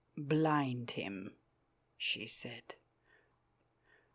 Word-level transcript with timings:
"Blind 0.17 0.89
him!" 0.89 1.35
she 1.95 2.25
said. 2.25 2.73